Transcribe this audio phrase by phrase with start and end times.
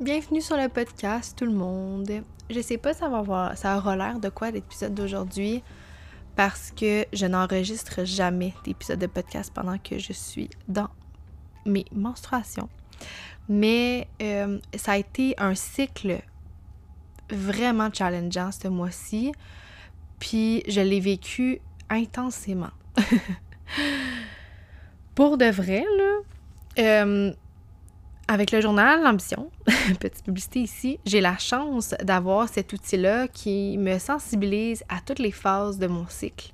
[0.00, 2.10] Bienvenue sur le podcast tout le monde.
[2.48, 3.10] Je sais pas ça
[3.54, 5.62] ça aura l'air de quoi l'épisode d'aujourd'hui
[6.34, 10.88] parce que je n'enregistre jamais d'épisode de podcast pendant que je suis dans
[11.66, 12.70] mes menstruations.
[13.50, 16.22] Mais euh, ça a été un cycle
[17.28, 19.32] vraiment challengeant ce mois-ci.
[20.18, 21.60] Puis je l'ai vécu
[21.90, 22.70] intensément.
[25.14, 26.16] Pour de vrai, là,
[26.78, 27.34] euh,
[28.30, 29.50] avec le journal L'Ambition,
[29.98, 35.32] petite publicité ici, j'ai la chance d'avoir cet outil-là qui me sensibilise à toutes les
[35.32, 36.52] phases de mon cycle.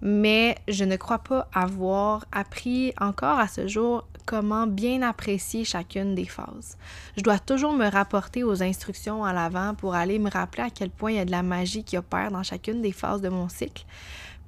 [0.00, 6.14] Mais je ne crois pas avoir appris encore à ce jour comment bien apprécier chacune
[6.14, 6.78] des phases.
[7.16, 10.90] Je dois toujours me rapporter aux instructions à l'avant pour aller me rappeler à quel
[10.90, 13.48] point il y a de la magie qui opère dans chacune des phases de mon
[13.48, 13.84] cycle.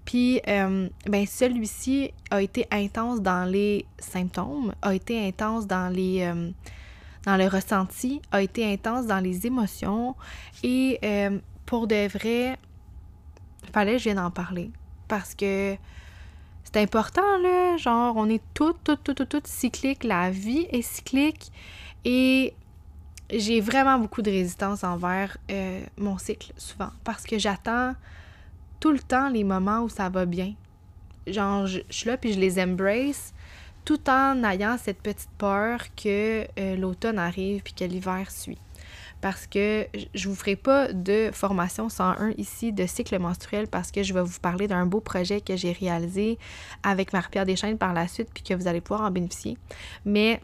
[0.05, 6.23] Puis, euh, ben, celui-ci a été intense dans les symptômes, a été intense dans les.
[6.23, 6.51] Euh,
[7.27, 10.17] dans le ressenti, a été intense dans les émotions.
[10.63, 12.57] Et euh, pour de vrai,
[13.75, 14.70] fallait que je vienne en parler.
[15.07, 15.77] Parce que
[16.64, 17.77] c'est important, là.
[17.77, 20.03] Genre, on est toutes, toutes, toutes, toutes, cycliques.
[20.05, 21.53] La vie est cyclique.
[22.07, 22.55] Et
[23.31, 25.37] j'ai vraiment beaucoup de résistance envers
[25.98, 26.91] mon cycle, souvent.
[27.05, 27.92] Parce que j'attends
[28.81, 30.55] tout le temps les moments où ça va bien.
[31.27, 33.33] Genre, je, suis là puis je les embrace
[33.84, 38.58] tout en ayant cette petite peur que euh, l'automne arrive puis que l'hiver suit.
[39.20, 44.03] Parce que je vous ferai pas de formation 101 ici de cycle menstruel parce que
[44.03, 46.39] je vais vous parler d'un beau projet que j'ai réalisé
[46.83, 49.58] avec Marie-Pierre Deschaines par la suite puis que vous allez pouvoir en bénéficier.
[50.06, 50.41] Mais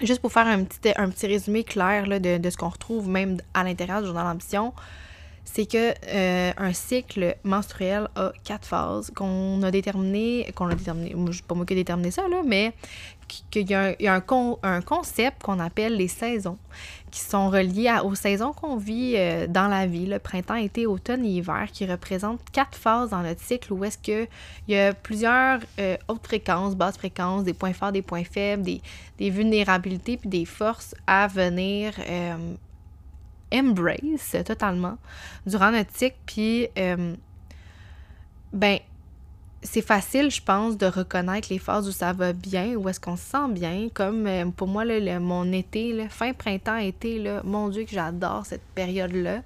[0.00, 3.62] juste pour faire un petit, un résumé clair de, de ce qu'on retrouve même à
[3.62, 4.72] l'intérieur du journal Ambition,
[5.46, 11.14] c'est que euh, un cycle menstruel a quatre phases qu'on a déterminé, qu'on a déterminé,
[11.46, 12.74] pas moi qui ai déterminé ça, là, mais
[13.50, 13.94] qu'il y a,
[14.62, 16.58] un, concept qu'on appelle les saisons,
[17.10, 21.24] qui sont reliées aux saisons qu'on vit euh, dans la vie, le printemps, été, automne
[21.24, 24.28] et hiver, qui représentent quatre phases dans notre cycle où est-ce qu'il
[24.68, 28.80] y a plusieurs euh, hautes fréquences, basses fréquences, des points forts, des points faibles, des,
[29.18, 31.94] des vulnérabilités puis des forces à venir
[33.52, 34.98] embrace totalement
[35.46, 36.16] durant notre cycle.
[36.26, 37.14] Puis, euh,
[38.52, 38.78] ben,
[39.62, 43.16] c'est facile, je pense, de reconnaître les phases où ça va bien, où est-ce qu'on
[43.16, 43.88] se sent bien.
[43.92, 49.42] Comme euh, pour moi, le, mon été, fin printemps-été, mon Dieu, que j'adore cette période-là.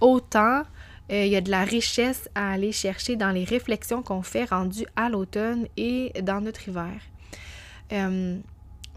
[0.00, 0.62] Autant,
[1.10, 4.44] euh, il y a de la richesse à aller chercher dans les réflexions qu'on fait
[4.44, 6.92] rendues à l'automne et dans notre hiver.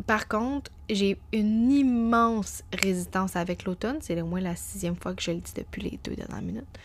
[0.05, 3.97] Par contre, j'ai une immense résistance avec l'automne.
[4.01, 6.79] C'est au moins la sixième fois que je le dis depuis les deux dernières minutes.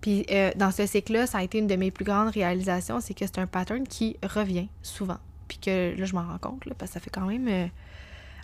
[0.00, 3.14] Puis euh, dans ce cycle-là, ça a été une de mes plus grandes réalisations, c'est
[3.14, 5.16] que c'est un pattern qui revient souvent.
[5.48, 7.66] Puis que là, je m'en rends compte, parce que ça fait quand même euh,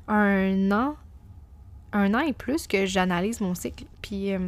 [0.08, 0.96] un an,
[1.92, 3.84] un an et plus que j'analyse mon cycle.
[4.00, 4.38] Puis euh,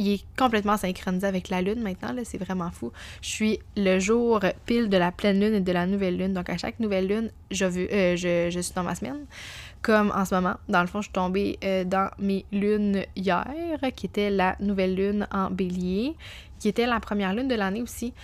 [0.00, 2.90] il est complètement synchronisé avec la lune maintenant, là, c'est vraiment fou.
[3.20, 6.32] Je suis le jour pile de la pleine lune et de la nouvelle lune.
[6.32, 9.26] Donc à chaque nouvelle lune, je, euh, je, suis dans ma semaine.
[9.82, 13.46] Comme en ce moment, dans le fond, je suis tombée euh, dans mes lunes hier,
[13.94, 16.16] qui était la nouvelle lune en bélier,
[16.58, 18.14] qui était la première lune de l'année aussi.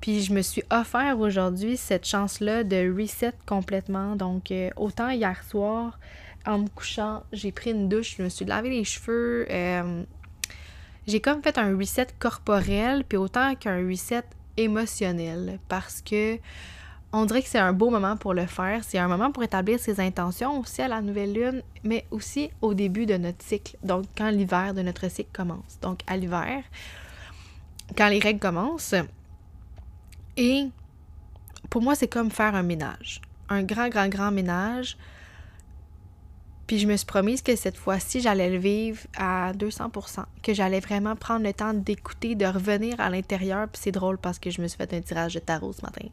[0.00, 4.16] Puis je me suis offert aujourd'hui cette chance-là de reset complètement.
[4.16, 5.98] Donc euh, autant hier soir,
[6.46, 9.46] en me couchant, j'ai pris une douche, je me suis lavé les cheveux
[11.06, 14.24] j'ai comme fait un reset corporel, puis autant qu'un reset
[14.56, 16.38] émotionnel, parce que
[17.12, 18.82] on dirait que c'est un beau moment pour le faire.
[18.84, 22.74] C'est un moment pour établir ses intentions aussi à la nouvelle lune, mais aussi au
[22.74, 23.76] début de notre cycle.
[23.82, 25.78] Donc, quand l'hiver de notre cycle commence.
[25.80, 26.62] Donc, à l'hiver,
[27.96, 28.94] quand les règles commencent.
[30.36, 30.68] Et
[31.70, 33.22] pour moi, c'est comme faire un ménage.
[33.48, 34.98] Un grand, grand, grand ménage
[36.66, 40.80] puis je me suis promise que cette fois-ci, j'allais le vivre à 200%, que j'allais
[40.80, 43.68] vraiment prendre le temps d'écouter, de revenir à l'intérieur.
[43.68, 46.08] Puis c'est drôle parce que je me suis fait un tirage de tarot ce matin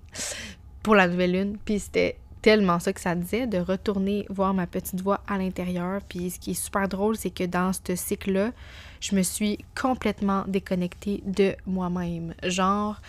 [0.83, 1.57] pour la nouvelle lune.
[1.65, 6.01] Puis c'était tellement ça que ça disait, de retourner voir ma petite voix à l'intérieur.
[6.07, 8.51] Puis ce qui est super drôle, c'est que dans ce cycle-là,
[8.99, 12.35] je me suis complètement déconnectée de moi-même.
[12.43, 13.01] Genre,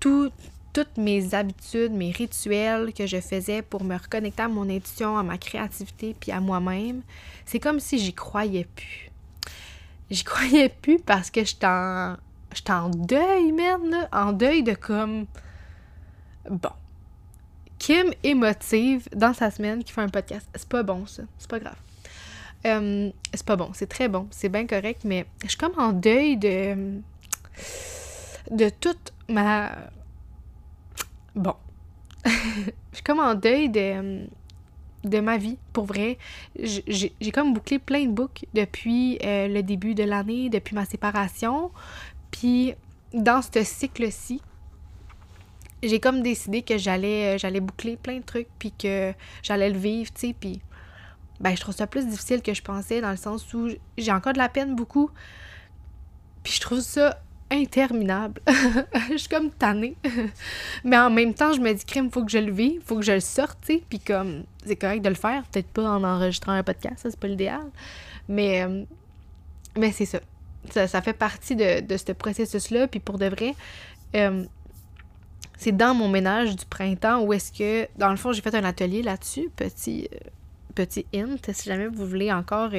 [0.00, 0.30] tout,
[0.76, 5.22] toutes mes habitudes, mes rituels que je faisais pour me reconnecter à mon intuition, à
[5.22, 7.00] ma créativité, puis à moi-même,
[7.46, 9.10] c'est comme si j'y croyais plus.
[10.10, 12.16] J'y croyais plus parce que j'étais en,
[12.68, 15.24] en deuil, merde, en deuil de comme...
[16.50, 16.72] Bon.
[17.78, 20.46] Kim émotive dans sa semaine qui fait un podcast.
[20.54, 21.22] C'est pas bon, ça.
[21.38, 21.76] C'est pas grave.
[22.66, 23.70] Euh, c'est pas bon.
[23.72, 24.28] C'est très bon.
[24.30, 27.00] C'est bien correct, mais je suis comme en deuil de...
[28.50, 29.72] de toute ma
[31.36, 31.54] Bon.
[32.24, 32.30] je
[32.92, 34.26] suis comme en deuil de,
[35.04, 36.18] de ma vie, pour vrai.
[36.58, 41.70] J'ai comme bouclé plein de boucles depuis euh, le début de l'année, depuis ma séparation.
[42.30, 42.74] Puis
[43.12, 44.40] dans ce cycle-ci,
[45.82, 49.12] j'ai comme décidé que j'allais euh, j'allais boucler plein de trucs puis que
[49.42, 50.60] j'allais le vivre, tu sais, puis
[51.38, 53.68] ben je trouve ça plus difficile que je pensais dans le sens où
[53.98, 55.10] j'ai encore de la peine beaucoup.
[56.42, 57.20] Puis je trouve ça
[57.50, 58.40] interminable.
[59.10, 59.96] je suis comme tannée.
[60.84, 63.02] Mais en même temps, je me dis, crime, faut que je le vive, faut que
[63.02, 63.58] je le sorte.
[63.88, 67.20] Puis comme, c'est correct de le faire, peut-être pas en enregistrant un podcast, ça, c'est
[67.20, 67.70] pas l'idéal.
[68.28, 68.84] Mais, euh,
[69.92, 70.20] c'est ça.
[70.70, 71.02] ça.
[71.02, 72.88] fait partie de, ce processus-là.
[72.88, 73.54] Puis pour de vrai,
[74.14, 74.44] euh,
[75.56, 78.64] c'est dans mon ménage du printemps où est-ce que, dans le fond, j'ai fait un
[78.64, 79.50] atelier là-dessus.
[79.54, 80.18] Petit, euh,
[80.74, 82.70] petit hint, si jamais vous voulez encore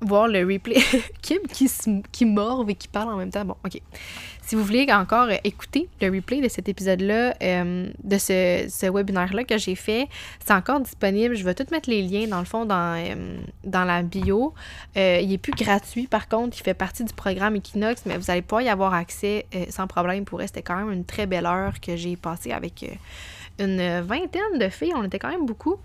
[0.00, 0.76] voir le replay.
[1.22, 1.70] Kim qui,
[2.12, 3.44] qui morve et qui parle en même temps.
[3.44, 3.80] Bon, OK.
[4.46, 9.44] Si vous voulez encore écouter le replay de cet épisode-là, euh, de ce, ce webinaire-là
[9.44, 10.06] que j'ai fait,
[10.44, 11.34] c'est encore disponible.
[11.34, 14.52] Je vais tout mettre les liens, dans le fond, dans, euh, la bio.
[14.98, 16.58] Euh, il est plus gratuit, par contre.
[16.58, 20.26] Il fait partie du programme Equinox, mais vous allez pouvoir y avoir accès sans problème.
[20.26, 22.84] Pour C'était quand même une très belle heure que j'ai passée avec
[23.58, 24.92] une vingtaine de filles.
[24.94, 25.76] On était quand même beaucoup.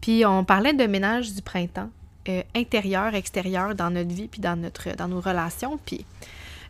[0.00, 1.90] Puis on parlait de ménage du printemps.
[2.28, 5.78] Euh, intérieur, extérieur dans notre vie puis dans nos relations.
[5.78, 6.04] Puis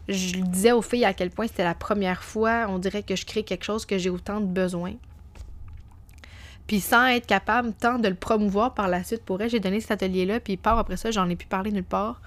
[0.08, 3.26] je disais aux filles à quel point c'était la première fois, on dirait que je
[3.26, 4.92] crée quelque chose que j'ai autant de besoin.
[6.68, 9.80] Puis sans être capable tant de le promouvoir par la suite pour elle, j'ai donné
[9.80, 12.20] cet atelier-là, puis part après ça, j'en ai pu parler nulle part.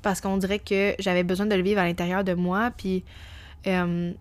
[0.00, 2.70] Parce qu'on dirait que j'avais besoin de le vivre à l'intérieur de moi.
[2.74, 3.04] Puis
[3.66, 4.12] euh,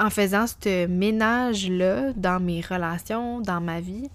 [0.00, 4.10] en faisant ce ménage-là dans mes relations, dans ma vie,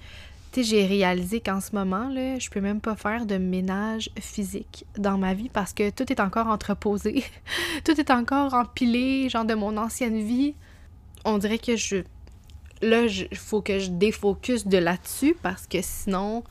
[0.64, 5.34] j'ai réalisé qu'en ce moment, je peux même pas faire de ménage physique dans ma
[5.34, 7.24] vie parce que tout est encore entreposé.
[7.86, 10.56] tout est encore empilé, genre de mon ancienne vie.
[11.26, 11.98] On dirait que je.
[12.82, 16.44] Là, il faut que je défocus de là-dessus parce que sinon,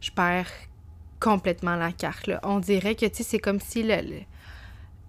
[0.00, 0.50] je perds
[1.20, 2.30] complètement la carte.
[2.42, 3.82] On dirait que, tu sais, c'est comme si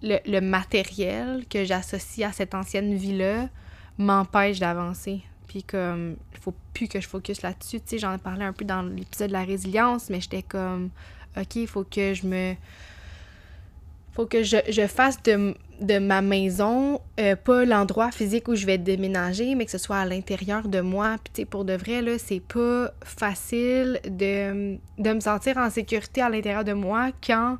[0.02, 3.48] le matériel que j'associe à cette ancienne vie-là
[3.98, 5.22] m'empêche d'avancer.
[5.48, 7.80] Puis comme, il faut plus que je focus là-dessus.
[7.80, 10.90] Tu sais, j'en ai parlé un peu dans l'épisode de la résilience, mais j'étais comme,
[11.36, 12.54] OK, il faut que je me...
[14.12, 19.54] faut que je, fasse de, ma maison, euh, pas l'endroit physique où je vais déménager,
[19.54, 21.16] mais que ce soit à l'intérieur de moi.
[21.22, 25.70] Puis tu sais, pour de vrai, là, c'est pas facile de, de me sentir en
[25.70, 27.58] sécurité à l'intérieur de moi quand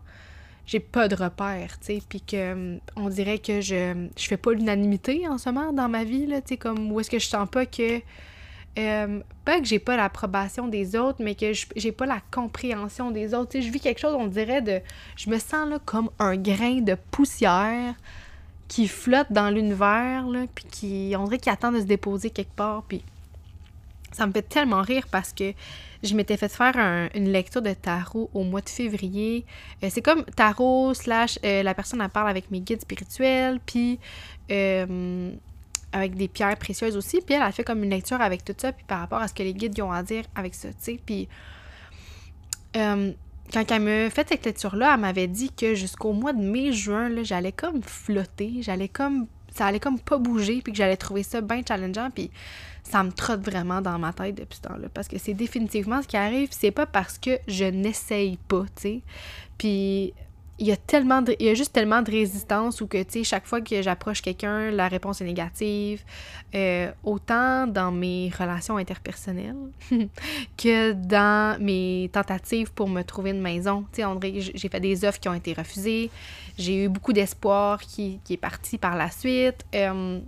[0.67, 4.37] j'ai pas de repères, tu sais, puis que hum, on dirait que je je fais
[4.37, 7.19] pas l'unanimité en ce moment dans ma vie là, tu sais comme où est-ce que
[7.19, 8.01] je sens pas que
[8.79, 13.33] euh, pas que j'ai pas l'approbation des autres, mais que j'ai pas la compréhension des
[13.33, 13.53] autres.
[13.53, 14.81] Tu sais, je vis quelque chose, on dirait de
[15.17, 17.95] je me sens là comme un grain de poussière
[18.69, 22.55] qui flotte dans l'univers là, puis qui on dirait qu'il attend de se déposer quelque
[22.55, 23.03] part, puis
[24.13, 25.53] ça me fait tellement rire parce que
[26.03, 26.77] je m'étais fait faire
[27.15, 29.45] une lecture de tarot au mois de février.
[29.83, 33.99] Euh, c'est comme tarot slash euh, la personne elle parle avec mes guides spirituels, puis
[34.51, 35.33] euh,
[35.93, 37.21] avec des pierres précieuses aussi.
[37.21, 39.35] Puis elle a fait comme une lecture avec tout ça, puis par rapport à ce
[39.35, 41.01] que les guides ont à dire avec ça, tu sais.
[41.05, 41.29] Puis
[42.75, 47.53] quand elle me fait cette lecture-là, elle m'avait dit que jusqu'au mois de mai-juin, j'allais
[47.53, 49.27] comme flotter, j'allais comme
[49.57, 52.31] ça allait comme pas bouger, puis que j'allais trouver ça bien challengeant, puis
[52.89, 54.89] ça me trotte vraiment dans ma tête depuis ce temps-là.
[54.93, 58.83] Parce que c'est définitivement ce qui arrive, c'est pas parce que je n'essaye pas, tu
[58.83, 59.01] sais.
[59.59, 60.15] Puis
[60.59, 63.19] il y a tellement de, il y a juste tellement de résistance ou que tu
[63.19, 66.03] sais chaque fois que j'approche quelqu'un la réponse est négative
[66.55, 69.55] euh, autant dans mes relations interpersonnelles
[70.57, 75.21] que dans mes tentatives pour me trouver une maison tu sais j'ai fait des offres
[75.21, 76.11] qui ont été refusées
[76.57, 80.21] j'ai eu beaucoup d'espoir qui, qui, est parti par la suite euh,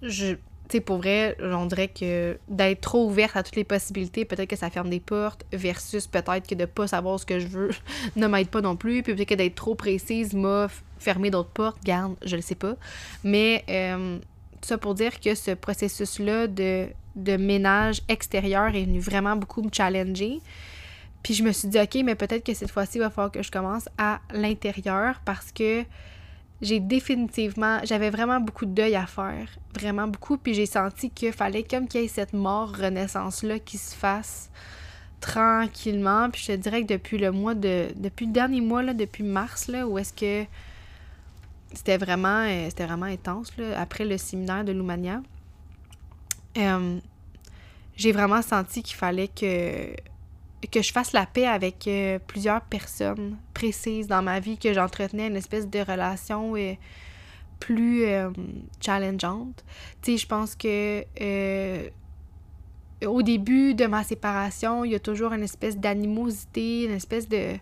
[0.00, 0.36] je
[0.68, 4.50] tu sais, pour vrai, on dirait que d'être trop ouverte à toutes les possibilités, peut-être
[4.50, 7.70] que ça ferme des portes, versus peut-être que de pas savoir ce que je veux
[8.16, 11.82] ne m'aide pas non plus, puis peut-être que d'être trop précise m'a fermé d'autres portes,
[11.84, 12.76] garde, je le sais pas.
[13.24, 14.18] Mais euh,
[14.60, 19.62] tout ça pour dire que ce processus-là de, de ménage extérieur est venu vraiment beaucoup
[19.62, 20.40] me challenger.
[21.22, 23.42] Puis je me suis dit, OK, mais peut-être que cette fois-ci, il va falloir que
[23.42, 25.84] je commence à l'intérieur parce que
[26.60, 31.32] j'ai définitivement, j'avais vraiment beaucoup de deuil à faire, vraiment beaucoup, puis j'ai senti qu'il
[31.32, 34.50] fallait comme qu'il y ait cette mort renaissance-là qui se fasse
[35.20, 38.94] tranquillement, puis je te dirais que depuis le mois de, depuis le dernier mois, là,
[38.94, 40.48] depuis mars, là, où est-ce que
[41.72, 45.22] c'était vraiment, euh, c'était vraiment intense, là, après le séminaire de Lumania,
[46.56, 46.98] euh,
[47.96, 49.94] j'ai vraiment senti qu'il fallait que
[50.66, 55.28] que je fasse la paix avec euh, plusieurs personnes précises dans ma vie, que j'entretenais
[55.28, 56.74] une espèce de relation euh,
[57.60, 58.30] plus euh,
[58.80, 59.64] challengeante.
[60.02, 61.04] Tu sais, je pense que
[63.06, 67.54] au début de ma séparation, il y a toujours une espèce d'animosité, une espèce de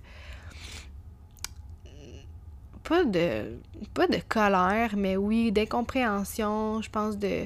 [2.83, 3.59] pas de
[3.93, 7.45] pas de colère, mais oui, d'incompréhension, je pense de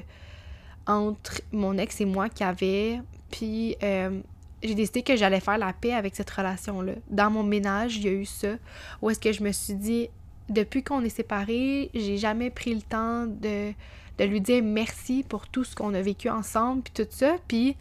[0.87, 4.21] entre mon ex et moi qui avait puis euh,
[4.63, 6.93] j'ai décidé que j'allais faire la paix avec cette relation-là.
[7.09, 8.55] Dans mon ménage, il y a eu ça,
[9.01, 10.09] où est-ce que je me suis dit,
[10.49, 13.71] depuis qu'on est séparés, j'ai jamais pris le temps de,
[14.17, 17.35] de lui dire merci pour tout ce qu'on a vécu ensemble, puis tout ça.
[17.47, 17.75] Puis,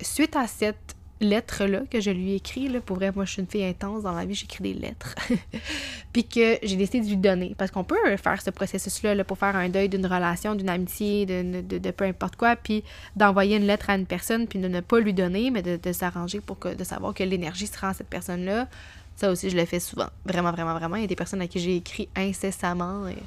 [0.00, 3.42] suite à cette lettre-là que je lui ai écrit, là, pour vrai, moi je suis
[3.42, 5.14] une fille intense dans la vie, j'écris des lettres.
[6.12, 7.54] puis que j'ai décidé de lui donner.
[7.56, 11.26] Parce qu'on peut faire ce processus-là là, pour faire un deuil d'une relation, d'une amitié,
[11.26, 12.84] de, de, peu importe quoi, puis
[13.16, 16.40] d'envoyer une lettre à une personne, puis de ne pas lui donner, mais de, s'arranger
[16.40, 18.68] pour que, de savoir que l'énergie sera en cette personne-là.
[19.16, 20.08] Ça aussi, je le fais souvent.
[20.24, 20.96] Vraiment, vraiment, vraiment.
[20.96, 23.18] Il y a des personnes à qui j'ai écrit incessamment et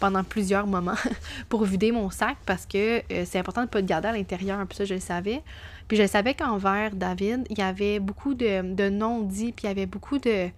[0.00, 0.94] pendant plusieurs moments
[1.50, 4.12] pour vider mon sac parce que euh, c'est important de ne pas le garder à
[4.12, 4.64] l'intérieur.
[4.66, 5.42] Puis ça, je le savais.
[5.88, 9.70] Puis je savais qu'envers David, il y avait beaucoup de, de non-dits, puis il y
[9.70, 10.50] avait beaucoup de,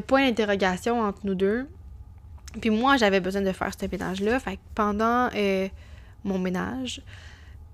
[0.00, 1.68] points d'interrogation entre nous deux.
[2.60, 4.38] Puis moi, j'avais besoin de faire ce ménage-là.
[4.38, 5.68] Fait que pendant euh,
[6.24, 7.02] mon ménage,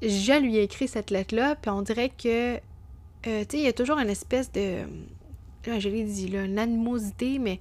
[0.03, 2.61] je lui ai écrit cette lettre-là, puis on dirait que, euh,
[3.23, 4.83] tu sais, il y a toujours une espèce de.
[5.67, 7.61] Là, je l'ai dit, une animosité, mais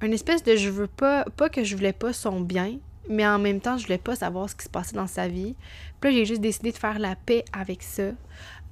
[0.00, 1.24] une espèce de je veux pas.
[1.36, 4.48] Pas que je voulais pas son bien, mais en même temps, je voulais pas savoir
[4.48, 5.54] ce qui se passait dans sa vie.
[6.00, 8.10] Puis là, j'ai juste décidé de faire la paix avec ça.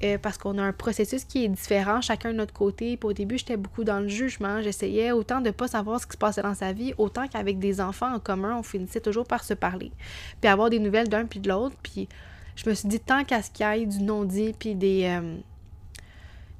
[0.02, 2.96] Euh, parce qu'on a un processus qui est différent, chacun de notre côté.
[2.96, 4.62] Puis au début, j'étais beaucoup dans le jugement.
[4.62, 7.82] J'essayais autant de pas savoir ce qui se passait dans sa vie, autant qu'avec des
[7.82, 9.92] enfants en commun, on finissait toujours par se parler.
[10.40, 11.76] Puis avoir des nouvelles d'un puis de l'autre.
[11.82, 12.08] Puis
[12.56, 15.36] je me suis dit, tant qu'à ce qu'il y ait du non-dit, puis des, euh,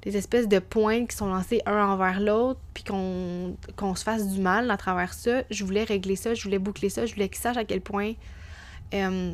[0.01, 4.39] des espèces de points qui sont lancés un envers l'autre, puis qu'on se fasse du
[4.39, 5.43] mal à travers ça.
[5.49, 8.13] Je voulais régler ça, je voulais boucler ça, je voulais qu'il sache à quel point
[8.93, 9.33] euh,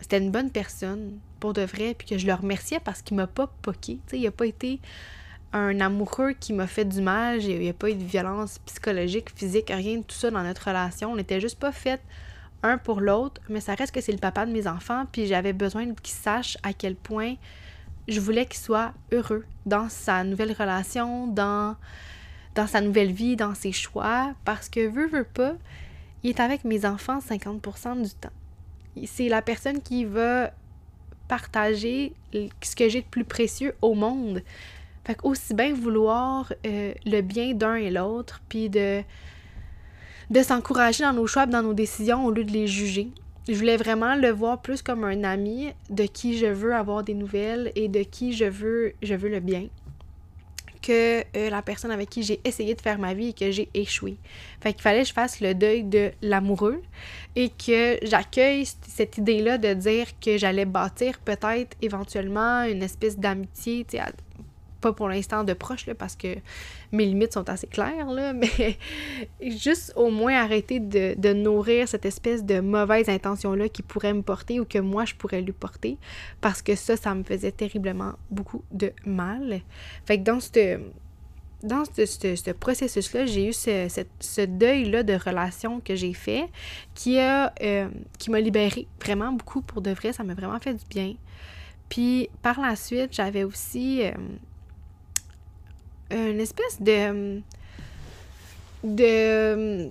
[0.00, 3.26] c'était une bonne personne, pour de vrai, puis que je le remerciais parce qu'il m'a
[3.26, 3.98] pas poqué.
[4.06, 4.80] sais, il a pas été
[5.52, 9.30] un amoureux qui m'a fait du mal, il n'y a pas eu de violence psychologique,
[9.34, 11.12] physique, rien de tout ça dans notre relation.
[11.12, 12.00] On n'était juste pas fait
[12.62, 15.52] un pour l'autre, mais ça reste que c'est le papa de mes enfants, puis j'avais
[15.52, 17.34] besoin qu'il sache à quel point
[18.10, 21.76] je voulais qu'il soit heureux dans sa nouvelle relation, dans,
[22.66, 25.54] sa nouvelle vie, dans ses choix, parce que veut, veut pas,
[26.22, 28.28] il est avec mes enfants 50% du temps.
[29.06, 30.50] C'est la personne qui va
[31.28, 34.42] partager ce que j'ai de plus précieux au monde.
[35.04, 39.02] Fait aussi bien vouloir euh, le bien d'un et l'autre, puis de,
[40.30, 43.12] de s'encourager dans nos choix, dans nos décisions, au lieu de les juger
[43.50, 47.14] je voulais vraiment le voir plus comme un ami de qui je veux avoir des
[47.14, 49.66] nouvelles et de qui je veux, le bien
[50.82, 53.68] que euh, la personne avec qui j'ai essayé de faire ma vie et que j'ai
[53.74, 54.16] échoué.
[54.62, 56.80] Fait qu'il fallait que je fasse le deuil de l'amoureux
[57.36, 63.84] et que j'accueille cette idée-là de dire que j'allais bâtir peut-être éventuellement une espèce d'amitié,
[64.80, 66.36] pas pour l'instant de proche, là, parce que
[66.92, 68.78] mes limites sont assez claires, là, mais
[69.40, 74.58] juste au moins arrêter de, nourrir cette espèce de mauvaise intention-là qui pourrait me porter
[74.58, 75.96] ou que moi je pourrais lui porter,
[76.40, 79.60] parce que ça, ça me faisait terriblement beaucoup de mal.
[80.04, 80.80] Fait que dans ce
[81.62, 86.48] dans ce, processus-là, j'ai eu ce, deuil-là de relation que j'ai fait
[86.94, 90.12] qui a euh, qui m'a libérée vraiment beaucoup pour de vrai.
[90.12, 91.14] Ça m'a vraiment fait du bien.
[91.88, 94.12] Puis par la suite, j'avais aussi euh,
[96.10, 97.40] une espèce de
[98.82, 99.90] de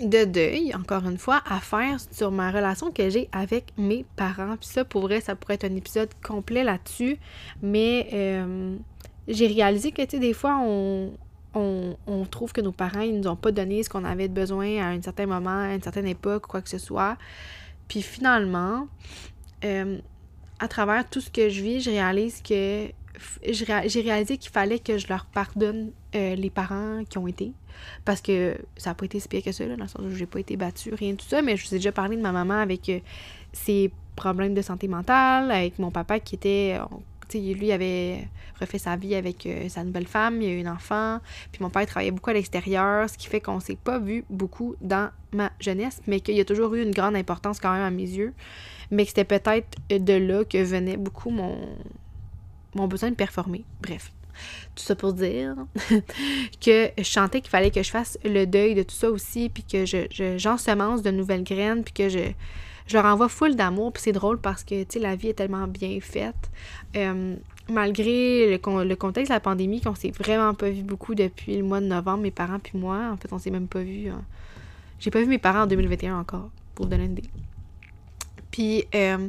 [0.00, 4.56] de deuil, encore une fois, à faire sur ma relation que j'ai avec mes parents.
[4.56, 7.18] Puis ça, pour vrai, ça pourrait être un épisode complet là-dessus.
[7.62, 8.76] Mais euh,
[9.28, 11.12] j'ai réalisé que, tu sais, des fois, on,
[11.54, 14.86] on, trouve que nos parents, ils nous ont pas donné ce qu'on avait besoin à
[14.88, 17.16] un certain moment, à une certaine époque, quoi que ce soit.
[17.86, 18.88] Puis finalement,
[19.64, 19.98] euh,
[20.58, 22.88] à travers tout ce que je vis, je réalise que
[23.46, 27.52] j'ai réalisé qu'il fallait que je leur pardonne euh, les parents qui ont été.
[28.04, 30.10] Parce que ça n'a pas été si pire que ça, là, dans le sens où
[30.10, 32.22] j'ai pas été battue, rien de tout ça, mais je vous ai déjà parlé de
[32.22, 33.00] ma maman avec euh,
[33.52, 36.78] ses problèmes de santé mentale, avec mon papa qui était.
[37.28, 38.28] sais, lui avait
[38.60, 41.18] refait sa vie avec euh, sa nouvelle femme, il a eu un enfant,
[41.50, 44.76] puis mon père travaillait beaucoup à l'extérieur, ce qui fait qu'on s'est pas vu beaucoup
[44.80, 47.90] dans ma jeunesse, mais qu'il y a toujours eu une grande importance quand même à
[47.90, 48.32] mes yeux,
[48.90, 51.58] mais que c'était peut-être de là que venait beaucoup mon,
[52.74, 53.64] mon besoin de performer.
[53.82, 54.12] Bref.
[54.74, 55.54] Tout ça pour dire
[56.60, 59.62] que je chantais qu'il fallait que je fasse le deuil de tout ça aussi, puis
[59.62, 62.32] que je, j'ensemence de nouvelles graines, puis que je,
[62.86, 63.92] je leur envoie full d'amour.
[63.92, 66.50] Puis c'est drôle parce que, tu sais, la vie est tellement bien faite.
[66.96, 67.36] Euh,
[67.70, 71.62] malgré le, le, contexte de la pandémie, qu'on s'est vraiment pas vu beaucoup depuis le
[71.62, 74.08] mois de novembre, mes parents puis moi, en fait, on s'est même pas vu.
[74.08, 74.22] Hein.
[74.98, 77.30] J'ai pas vu mes parents en 2021 encore, pour vous donner une idée.
[78.50, 79.28] Puis, euh,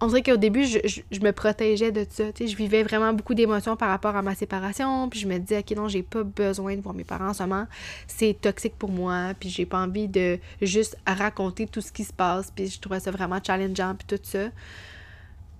[0.00, 2.24] on dirait qu'au début, je, me protégeais de ça.
[2.38, 5.08] Je vivais vraiment beaucoup d'émotions par rapport à ma séparation.
[5.08, 7.66] Puis je me disais, OK, non, j'ai pas besoin de voir mes parents seulement.
[8.06, 9.32] C'est toxique pour moi.
[9.40, 12.50] Puis j'ai pas envie de juste raconter tout ce qui se passe.
[12.54, 13.94] Puis je trouvais ça vraiment challengeant.
[13.94, 14.50] Puis tout ça.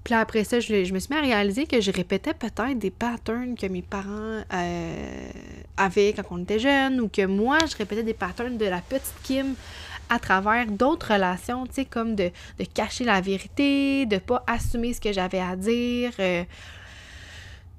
[0.05, 3.57] Puis après ça, je, me suis mis à réaliser que je répétais peut-être des patterns
[3.57, 5.31] que mes parents euh,
[5.78, 7.00] avaient quand on était jeunes.
[7.00, 9.55] Ou que moi, je répétais des patterns de la petite Kim
[10.09, 12.31] à travers d'autres relations, tu sais, comme de,
[12.75, 16.45] cacher la vérité, de pas assumer ce que j'avais à dire, euh,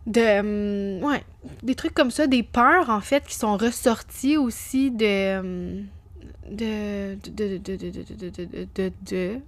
[0.06, 1.04] de...
[1.04, 1.24] ouais,
[1.64, 5.82] des trucs comme ça, des peurs, en fait, qui sont ressorties aussi de...
[6.50, 7.16] de...
[7.16, 7.58] de...
[7.58, 7.58] de...
[7.58, 7.76] de...
[7.76, 8.46] de...
[8.46, 8.68] de...
[8.76, 9.40] de, de,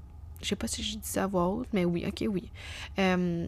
[0.41, 2.49] je sais pas si je dis ça à voix haute, mais oui, ok, oui.
[2.97, 3.47] Euh,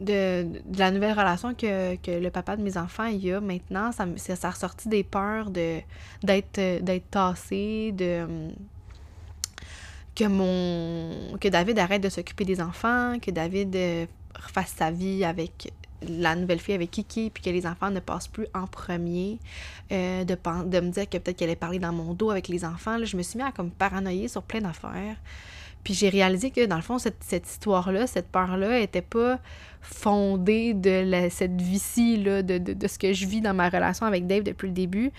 [0.00, 4.48] de, la nouvelle relation que, le papa de mes enfants il a maintenant, ça, ça
[4.48, 5.80] a ressorti des peurs de
[6.22, 8.26] d'être tassé, de
[10.14, 15.24] que mon que David arrête de s'occuper des enfants, que David euh, refasse sa vie
[15.24, 19.38] avec la nouvelle fille avec Kiki, puis que les enfants ne passent plus en premier,
[19.90, 22.64] euh, de, de me dire que peut-être qu'elle allait parler dans mon dos avec les
[22.64, 23.04] enfants.
[23.04, 25.16] Je me suis mis à comme paranoïer sur plein d'affaires.
[25.88, 29.38] Puis j'ai réalisé que dans le fond, cette, histoire-là, cette peur-là, était pas
[29.80, 34.66] fondée de cette vie-ci, de, ce que je vis dans ma relation avec Dave depuis
[34.66, 35.10] le début.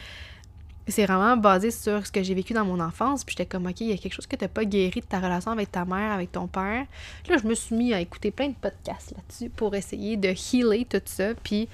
[0.88, 3.24] C'est vraiment basé sur ce que j'ai vécu dans mon enfance.
[3.24, 5.08] Puis j'étais comme, OK, il y a quelque chose que tu n'as pas guéri de
[5.08, 6.86] ta relation avec ta mère, avec ton père.
[7.28, 10.86] Là, je me suis mis à écouter plein de podcasts là-dessus pour essayer de healer
[10.86, 11.34] tout ça.
[11.34, 11.68] Puis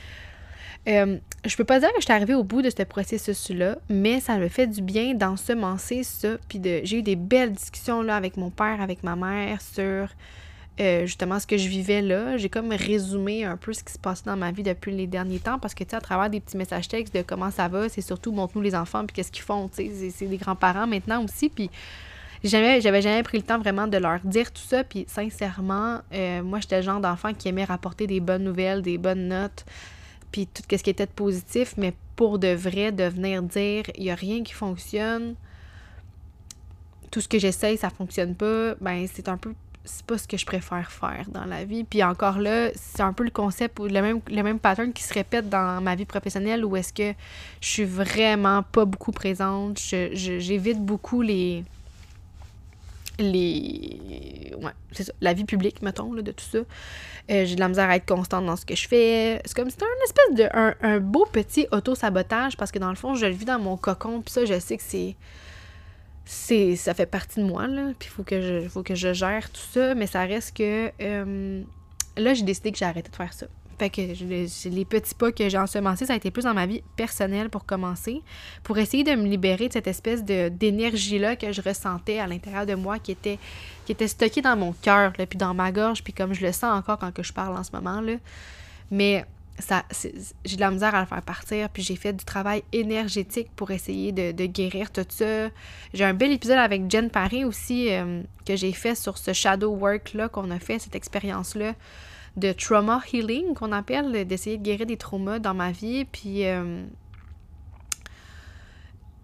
[0.88, 4.20] euh, je peux pas dire que je suis arrivée au bout de ce processus-là, mais
[4.20, 6.38] ça me fait du bien d'ensemencer ça.
[6.48, 10.10] Puis j'ai eu des belles discussions là avec mon père, avec ma mère sur
[10.80, 12.38] euh, justement ce que je vivais là.
[12.38, 15.40] J'ai comme résumé un peu ce qui se passait dans ma vie depuis les derniers
[15.40, 17.90] temps parce que tu sais, à travers des petits messages textes de comment ça va,
[17.90, 19.70] c'est surtout montre-nous les enfants puis qu'est-ce qu'ils font.
[19.70, 21.50] Tu sais, c'est des grands-parents maintenant aussi.
[21.50, 21.72] Puis
[22.44, 24.84] j'avais jamais pris le temps vraiment de leur dire tout ça.
[24.84, 29.00] Puis sincèrement, euh, moi, j'étais le genre d'enfant qui aimait rapporter des bonnes nouvelles, des
[29.00, 29.66] bonnes notes
[30.36, 34.12] puis tout ce qui était positif, mais pour de vrai, de venir dire, il n'y
[34.12, 35.36] a rien qui fonctionne,
[37.10, 39.54] tout ce que j'essaye, ça fonctionne pas, ben c'est un peu,
[39.86, 41.86] c'est pas ce que je préfère faire dans la vie.
[41.86, 45.14] Puis encore là, c'est un peu le concept, le même, le même pattern qui se
[45.14, 47.18] répète dans ma vie professionnelle où est-ce que
[47.62, 51.64] je suis vraiment pas beaucoup présente, j'évite beaucoup les
[53.20, 56.60] les ouais c'est ça la vie publique mettons de tout ça.
[56.60, 59.42] Euh, j'ai de la misère à être constante dans ce que je fais.
[59.46, 62.96] C'est comme c'était un espèce de un, beau petit auto sabotage parce que dans le
[62.96, 65.16] fond je le vis dans mon cocon puis ça je sais que c'est
[66.26, 69.50] c'est ça fait partie de moi là puis faut que je faut que je gère
[69.50, 71.62] tout ça mais ça reste que euh,
[72.18, 75.50] là j'ai décidé que j'ai arrêté de faire ça fait que les petits pas que
[75.50, 78.22] j'ai ensemencés, ça a été plus dans ma vie personnelle pour commencer,
[78.64, 82.76] pour essayer de me libérer de cette espèce d'énergie-là que je ressentais à l'intérieur de
[82.76, 83.38] moi, qui était,
[83.86, 86.78] qui était stockée dans mon cœur, puis dans ma gorge, puis comme je le sens
[86.78, 88.00] encore quand je parle en ce moment.
[88.00, 88.14] Là.
[88.92, 89.26] Mais
[89.60, 89.84] ça
[90.44, 93.72] j'ai de la misère à le faire partir, puis j'ai fait du travail énergétique pour
[93.72, 95.50] essayer de, guérir tout ça.
[95.94, 99.72] J'ai un bel épisode avec Jen Paris aussi euh, que j'ai fait sur ce shadow
[99.72, 101.74] work-là qu'on a fait, cette expérience-là
[102.38, 106.06] de trauma healing qu'on appelle, d'essayer de guérir des traumas dans ma vie.
[106.06, 106.84] Puis euh,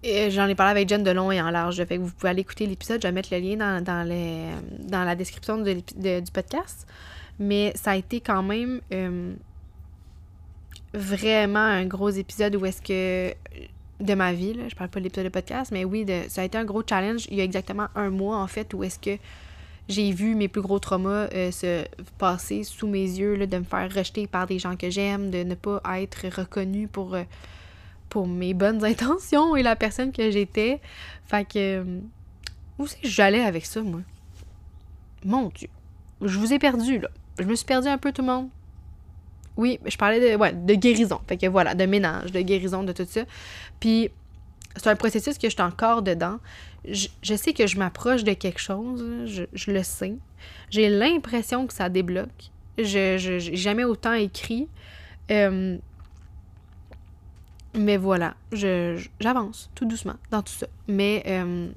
[0.04, 1.84] j'en ai parlé avec Jen de long et en large.
[1.86, 3.02] Fait que vous pouvez aller écouter l'épisode.
[3.02, 4.48] Je vais mettre le lien dans, dans, les,
[4.80, 6.88] dans la description de, du podcast.
[7.40, 9.34] Mais ça a été quand même euh,
[10.94, 13.34] vraiment un gros épisode où est-ce que
[14.00, 16.44] de ma vie, là, je parle pas de l'épisode de podcast, mais oui, ça a
[16.44, 19.22] été un gros challenge il y a exactement un mois en fait où est-ce que
[19.88, 21.86] j'ai vu mes plus gros traumas euh, se
[22.18, 25.44] passer sous mes yeux, là, de me faire rejeter par des gens que j'aime, de
[25.44, 27.24] ne pas être reconnue pour, euh,
[28.10, 30.80] pour mes bonnes intentions et la personne que j'étais.
[31.26, 31.80] Fait que.
[31.80, 32.00] Euh,
[32.80, 34.02] où c'est que j'allais avec ça, moi?
[35.24, 35.70] Mon Dieu.
[36.22, 37.10] Je vous ai perdu, là.
[37.38, 38.50] Je me suis perdu un peu, tout le monde.
[39.58, 41.20] Oui, je parlais de, ouais, de guérison.
[41.28, 43.22] Fait que voilà, de ménage, de guérison, de tout ça.
[43.80, 44.10] Puis,
[44.76, 46.40] c'est un processus que je suis encore dedans
[46.86, 50.16] je, sais que je m'approche de quelque chose, je, le sais.
[50.70, 52.52] J'ai l'impression que ça débloque.
[52.78, 54.68] Je n'ai jamais autant écrit.
[55.30, 55.78] Euh,
[57.74, 60.68] mais voilà, j'avance tout doucement dans tout ça.
[60.88, 61.70] Mais euh,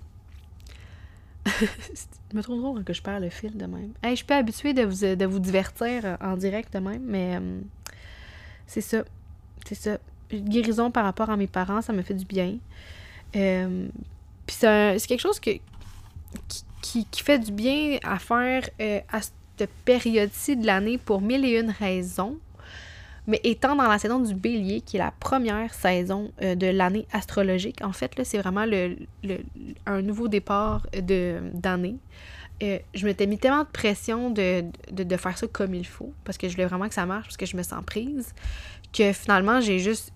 [1.47, 1.67] je
[2.37, 3.93] me trouve drôle que je perds le fil de même.
[4.03, 7.61] je suis pas habituée de vous, de vous divertir en direct de même, mais euh,
[8.67, 9.05] c'est ça.
[9.67, 9.99] C'est ça.
[10.41, 12.57] Guérison par rapport à mes parents, ça me fait du bien.
[14.47, 15.51] Puis c'est quelque chose que,
[16.83, 21.45] qui, qui, fait du bien à faire euh, à cette période-ci de l'année pour mille
[21.45, 22.39] et une raisons.
[23.27, 27.07] Mais étant dans la saison du bélier, qui est la première saison euh, de l'année
[27.11, 29.39] astrologique, en fait, c'est vraiment le, le,
[29.87, 31.97] un nouveau départ d'année.
[32.63, 36.37] euh, je m'étais mis tellement de pression de, de, faire ça comme il faut, parce
[36.37, 38.35] que je voulais vraiment que ça marche, parce que je me sens prise,
[38.93, 40.13] que finalement, j'ai juste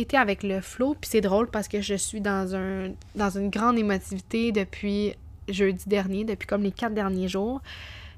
[0.00, 0.96] été avec le flow.
[1.00, 5.14] Puis c'est drôle parce que je suis dans, un, une grande émotivité depuis
[5.48, 7.60] jeudi dernier, depuis comme les quatre derniers jours.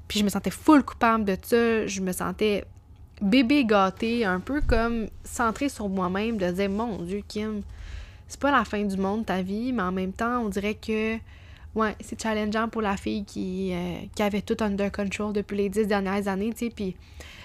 [0.07, 1.87] Puis je me sentais full coupable de ça.
[1.87, 2.65] Je me sentais
[3.21, 7.61] bébé gâté, un peu comme centré sur moi-même, de dire Mon Dieu, Kim,
[8.27, 11.17] c'est pas la fin du monde ta vie, mais en même temps, on dirait que
[12.01, 15.87] c'est challengeant pour la fille qui, euh, qui avait tout under control depuis les dix
[15.87, 16.69] dernières années, tu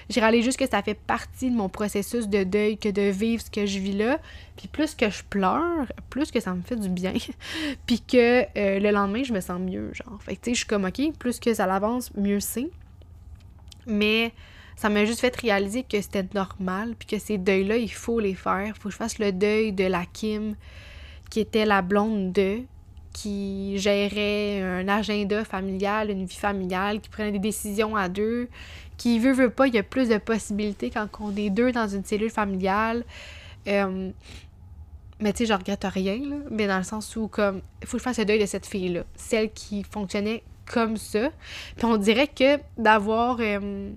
[0.09, 3.43] j'ai réalisé juste que ça fait partie de mon processus de deuil que de vivre
[3.43, 4.19] ce que je vis là.
[4.57, 7.15] Puis plus que je pleure, plus que ça me fait du bien.
[7.87, 10.23] puis que euh, le lendemain, je me sens mieux, genre.
[10.23, 12.71] Fait que tu sais, je suis comme, OK, plus que ça l'avance, mieux c'est.
[13.87, 14.33] Mais
[14.77, 18.35] ça m'a juste fait réaliser que c'était normal, puis que ces deuils-là, il faut les
[18.35, 18.75] faire.
[18.77, 20.57] Faut que je fasse le deuil de la Kim,
[21.31, 22.61] qui était la blonde de,
[23.15, 28.49] qui gérait un agenda familial, une vie familiale, qui prenait des décisions à deux,
[28.99, 31.89] qui veut, veut pas, il y a plus de possibilités quand on est deux dans
[31.89, 33.05] une cellule familiale.
[33.69, 34.11] Euh,
[35.21, 37.97] mais tu sais, je regrette rien, là, mais dans le sens où, comme, il faut
[37.97, 41.31] que je fasse deuil de cette fille-là, celle qui fonctionnait comme ça.
[41.77, 43.39] Puis on dirait que d'avoir.
[43.41, 43.91] Euh,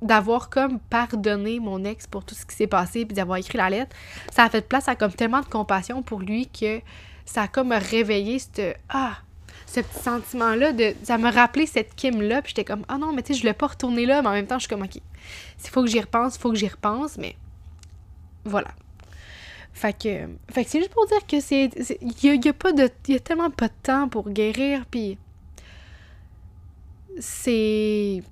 [0.00, 3.70] d'avoir comme pardonné mon ex pour tout ce qui s'est passé puis d'avoir écrit la
[3.70, 3.94] lettre,
[4.32, 6.80] ça a fait place à comme tellement de compassion pour lui que
[7.24, 9.18] ça a comme réveillé ce ah
[9.66, 12.98] ce petit sentiment là de ça me rappelait cette Kim là puis j'étais comme ah
[12.98, 14.68] non mais tu sais je voulais pas retourner là mais en même temps je suis
[14.68, 14.96] comme OK.
[14.96, 17.36] Il faut que j'y repense, faut que j'y repense mais
[18.44, 18.72] voilà.
[19.72, 21.70] Fait que fait que c'est juste pour dire que c'est
[22.02, 25.16] il y, a pas de y a tellement pas de temps pour guérir puis
[27.18, 28.22] c'est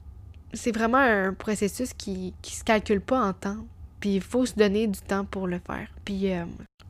[0.53, 3.65] c'est vraiment un processus qui qui se calcule pas en temps
[4.01, 5.89] puis il faut se donner du temps pour le faire.
[6.05, 6.45] Puis euh,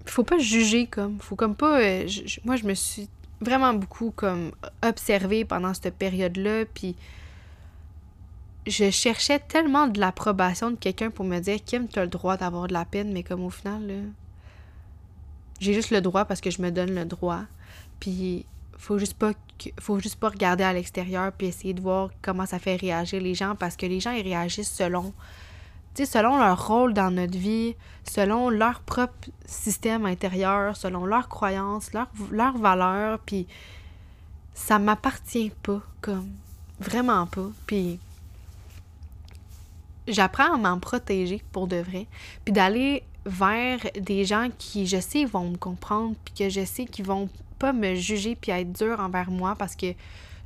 [0.07, 2.09] faut pas juger comme faut comme pas euh,
[2.45, 3.09] moi je me suis
[3.41, 6.97] vraiment beaucoup comme observé pendant cette période là puis
[8.67, 12.37] je cherchais tellement de l'approbation de quelqu'un pour me dire Kim tu as le droit
[12.37, 14.13] d'avoir de la peine mais comme au final
[15.61, 17.43] j'ai juste le droit parce que je me donne le droit.
[18.01, 19.33] Puis faut juste pas
[19.79, 23.35] faut juste pas regarder à l'extérieur puis essayer de voir comment ça fait réagir les
[23.35, 25.13] gens parce que les gens ils réagissent selon
[25.94, 27.74] selon leur rôle dans notre vie,
[28.05, 33.46] selon leur propre système intérieur, selon leurs croyances, leurs leur valeurs, puis
[34.55, 36.31] ça m'appartient pas, comme
[36.81, 37.50] vraiment pas.
[37.66, 37.98] Puis
[40.09, 42.07] j'apprends à m'en protéger pour de vrai,
[42.44, 46.87] puis d'aller vers des gens qui, je sais, vont me comprendre, puis que je sais
[46.87, 49.92] qu'ils vont pas me juger puis être durs envers moi parce que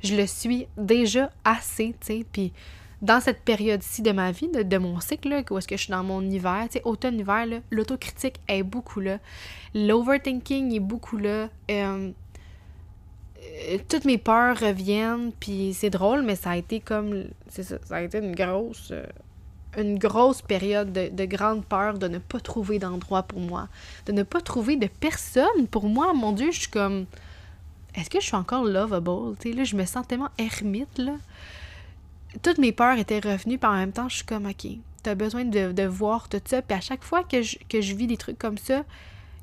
[0.03, 2.51] je le suis déjà assez, tu puis
[3.01, 5.91] dans cette période-ci de ma vie, de, mon cycle, là, où est-ce que je suis
[5.91, 9.19] dans mon hiver, tu sais, automne-hiver, l'autocritique est beaucoup là.
[9.73, 11.49] L'overthinking est beaucoup là.
[11.69, 12.11] Euh,
[13.41, 17.25] euh, toutes mes peurs reviennent, puis c'est drôle, mais ça a été comme...
[17.49, 18.89] C'est ça, ça a été une grosse...
[18.91, 19.05] Euh,
[19.77, 23.67] une grosse période de, de, grande peur de ne pas trouver d'endroit pour moi,
[24.05, 26.13] de ne pas trouver de personne pour moi.
[26.13, 27.05] Mon Dieu, je suis comme...
[27.93, 29.35] Est-ce que je suis encore lovable?
[29.37, 31.15] Tu sais, là, je me sens tellement ermite, là
[32.41, 34.67] toutes mes peurs étaient revenues, par en même temps, je suis comme, OK,
[35.03, 36.61] t'as besoin de, voir tout ça.
[36.61, 38.83] Puis à chaque fois que je, que je vis des trucs comme ça,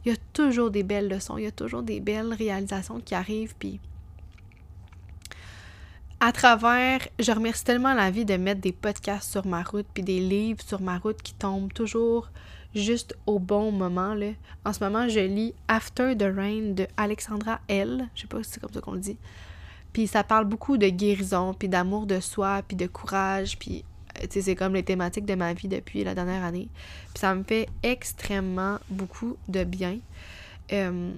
[0.05, 3.15] il y a toujours des belles leçons, il y a toujours des belles réalisations qui
[3.15, 3.55] arrivent.
[3.59, 3.79] Puis
[6.19, 10.03] à travers, je remercie tellement la vie de mettre des podcasts sur ma route, puis
[10.03, 12.31] des livres sur ma route qui tombent toujours
[12.75, 14.15] juste au bon moment.
[14.15, 14.29] Là.
[14.65, 18.09] En ce moment, je lis After the Rain de Alexandra L.
[18.15, 19.19] Je sais pas si c'est comme ça qu'on le dit.
[19.93, 23.85] Puis ça parle beaucoup de guérison, puis d'amour de soi, puis de courage, puis
[24.19, 26.69] euh, c'est comme les thématiques de ma vie depuis la dernière année.
[27.13, 29.99] Puis ça me fait extrêmement beaucoup de bien.
[30.73, 31.13] Euh,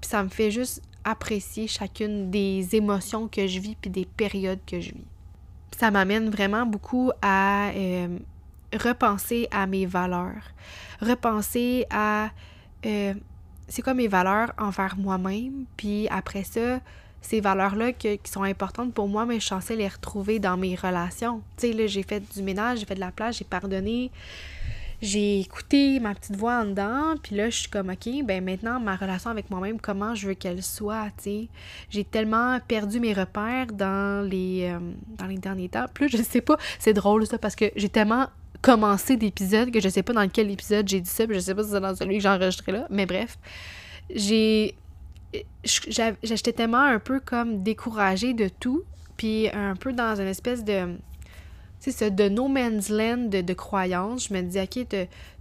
[0.00, 4.60] puis ça me fait juste apprécier chacune des émotions que je vis, puis des périodes
[4.66, 5.06] que je vis.
[5.70, 8.18] Puis ça m'amène vraiment beaucoup à euh,
[8.72, 10.52] repenser à mes valeurs,
[11.00, 12.30] repenser à
[13.68, 16.80] c'est quoi mes valeurs envers moi-même, puis après ça,
[17.26, 21.42] ces valeurs-là qui sont importantes pour moi, mais je suis les retrouver dans mes relations.
[21.56, 24.12] Tu sais, là, j'ai fait du ménage, j'ai fait de la place, j'ai pardonné,
[25.02, 28.78] j'ai écouté ma petite voix en dedans, puis là, je suis comme, OK, ben maintenant,
[28.78, 31.48] ma relation avec moi-même, comment je veux qu'elle soit, tu sais.
[31.90, 34.78] J'ai tellement perdu mes repères dans les, euh,
[35.18, 35.86] dans les derniers temps.
[35.92, 38.28] Plus, je sais pas, c'est drôle ça, parce que j'ai tellement
[38.62, 41.54] commencé d'épisodes que je sais pas dans quel épisode j'ai dit ça, puis je sais
[41.54, 43.36] pas si c'est dans celui que j'ai enregistré là, mais bref.
[44.14, 44.76] J'ai
[45.64, 48.84] j'étais tellement un peu comme découragée de tout,
[49.16, 50.96] puis un peu dans une espèce de...
[51.84, 54.28] de no man's land de, de croyances.
[54.28, 54.86] Je me dis, OK,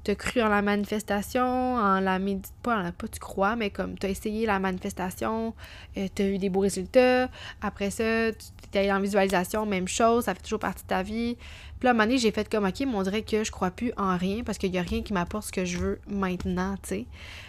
[0.03, 4.09] t'as cru en la manifestation, en la méditation, pas, pas tu crois, mais comme t'as
[4.09, 5.55] essayé la manifestation,
[5.97, 7.27] euh, t'as eu des beaux résultats.
[7.61, 8.31] Après ça,
[8.71, 11.35] t'es allé en visualisation, même chose, ça fait toujours partie de ta vie.
[11.79, 13.51] Puis là, à un moment donné, j'ai fait comme, OK, mais on dirait que je
[13.51, 15.99] crois plus en rien parce qu'il y a rien qui m'apporte ce que je veux
[16.07, 17.05] maintenant, tu sais.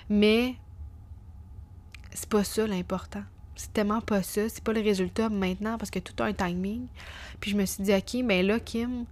[0.09, 0.54] Mais
[2.16, 3.22] c'est pas ça l'important.
[3.57, 4.48] C'est tellement pas ça.
[4.48, 6.87] C'est pas le résultat maintenant parce que tout a un timing.
[7.40, 9.05] Puis je me suis dit, OK, mais là, Kim,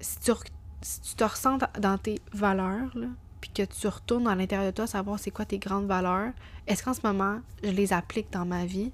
[0.00, 3.06] si tu, tu te ressens dans tes valeurs, là,
[3.40, 6.32] puis que tu retournes à l'intérieur de toi, savoir c'est quoi tes grandes valeurs,
[6.66, 8.92] est-ce qu'en ce moment, je les applique dans ma vie?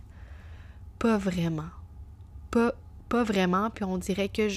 [1.00, 1.70] Pas vraiment.
[2.52, 2.74] Pas,
[3.08, 3.70] pas vraiment.
[3.70, 4.48] Puis on dirait que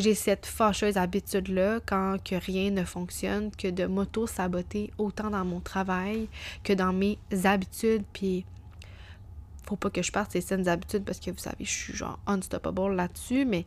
[0.00, 5.60] j'ai cette fâcheuse habitude-là, quand que rien ne fonctionne, que de m'auto-saboter autant dans mon
[5.60, 6.28] travail
[6.64, 8.44] que dans mes habitudes, puis
[9.64, 12.18] faut pas que je parte ces saines habitudes parce que vous savez, je suis genre
[12.26, 13.64] unstoppable là-dessus, mais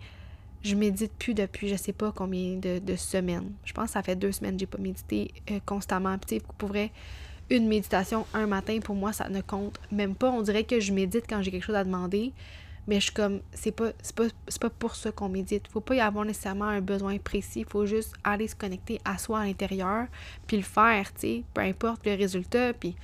[0.64, 3.52] je médite plus depuis je sais pas combien de, semaines.
[3.64, 6.18] Je pense que ça fait deux semaines que j'ai pas médité euh, constamment.
[6.18, 6.92] Puis pour vrai,
[7.50, 10.32] une méditation un matin, pour moi, ça ne compte même pas.
[10.32, 12.34] On dirait que je médite quand j'ai quelque chose à demander,
[12.88, 14.26] mais je suis comme, c'est pas, pas,
[14.60, 15.68] pas pour ça qu'on médite.
[15.68, 17.66] Faut pas y avoir nécessairement un besoin précis.
[17.68, 20.08] Faut juste aller se connecter à soi à l'intérieur,
[20.46, 22.74] puis le faire, tu sais, peu importe le résultat.
[22.74, 22.96] Puis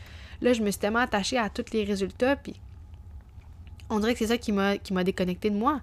[0.41, 2.59] là, je me suis tellement attachée à tous les résultats, puis
[3.89, 5.81] on dirait que c'est ça qui m'a, qui m'a déconnecté de moi.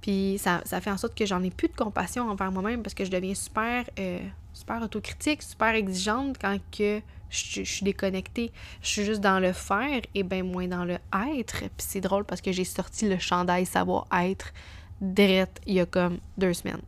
[0.00, 3.04] Puis ça, fait en sorte que j'en ai plus de compassion envers moi-même parce que
[3.04, 4.20] je deviens super, euh,
[4.60, 8.52] super autocritique, super exigeante quand que je, suis déconnectée.
[8.82, 10.98] Je suis juste dans le faire et bien moins dans le
[11.34, 11.58] être.
[11.58, 14.52] Puis c'est drôle parce que j'ai sorti le chandail savoir-être
[15.00, 16.82] direct il y a comme deux semaines.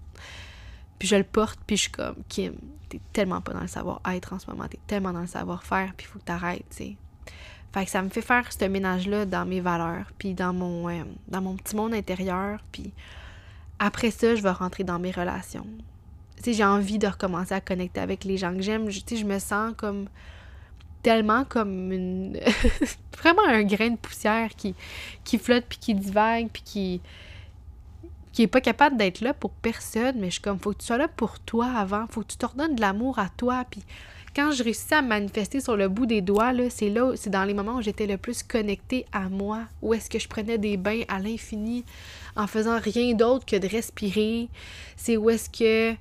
[0.99, 2.55] Puis je le porte, puis je suis comme, Kim,
[2.89, 6.07] t'es tellement pas dans le savoir-être en ce moment, t'es tellement dans le savoir-faire, puis
[6.07, 6.97] il faut que t'arrêtes, tu sais.
[7.73, 11.03] Fait que ça me fait faire ce ménage-là dans mes valeurs, puis dans mon, euh,
[11.27, 12.93] dans mon petit monde intérieur, puis
[13.79, 15.67] après ça, je vais rentrer dans mes relations.
[16.45, 18.91] J'ai envie de recommencer à connecter avec les gens que j'aime.
[18.91, 20.07] Je me sens comme
[21.03, 22.39] tellement comme une
[23.19, 24.75] vraiment un grain de poussière qui,
[25.25, 27.01] qui flotte puis qui divague puis qui
[28.33, 30.87] qui est pas capable d'être là pour personne mais je suis comme faut que tu
[30.87, 33.83] sois là pour toi avant faut que tu te redonnes de l'amour à toi puis
[34.35, 37.45] quand je réussis à manifester sur le bout des doigts, là, c'est là, c'est dans
[37.45, 40.79] les moments où j'étais le plus connectée à moi, où est-ce que je prenais des
[40.79, 41.85] bains à l'infini
[42.35, 44.49] en faisant rien d'autre que de respirer.
[44.97, 45.95] C'est où est-ce que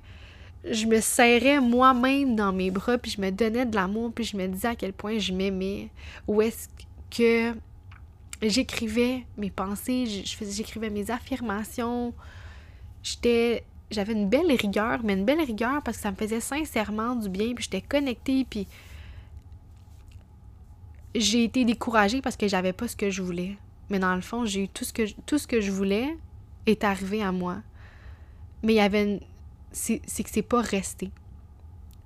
[0.64, 4.36] je me serrais moi-même dans mes bras, puis je me donnais de l'amour, puis je
[4.36, 5.88] me disais à quel point je m'aimais.
[6.28, 6.68] Où est-ce
[7.10, 7.54] que
[8.40, 12.14] j'écrivais mes pensées, j'écrivais mes affirmations.
[13.02, 17.14] J'étais j'avais une belle rigueur, mais une belle rigueur parce que ça me faisait sincèrement
[17.14, 18.66] du bien, puis j'étais connectée, puis
[21.14, 23.56] j'ai été découragée parce que j'avais pas ce que je voulais.
[23.90, 26.16] Mais dans le fond, j'ai eu tout ce que tout ce que je voulais
[26.66, 27.58] est arrivé à moi.
[28.62, 29.20] Mais il y avait une...
[29.72, 31.10] c'est que c'est pas resté.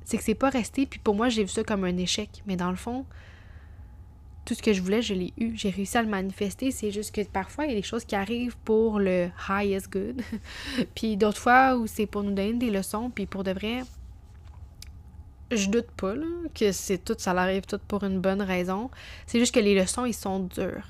[0.04, 2.42] C'est que c'est pas resté, puis pour moi, j'ai vu ça comme un échec.
[2.46, 3.04] Mais dans le fond,
[4.44, 5.56] tout ce que je voulais, je l'ai eu.
[5.56, 6.70] J'ai réussi à le manifester.
[6.70, 10.22] C'est juste que parfois, il y a des choses qui arrivent pour le highest good.
[10.94, 13.10] puis d'autres fois où c'est pour nous donner des leçons.
[13.10, 13.82] Puis pour de vrai,
[15.50, 16.14] je doute pas
[16.54, 18.90] que c'est tout, ça arrive tout pour une bonne raison.
[19.26, 20.88] C'est juste que les leçons, ils sont dures.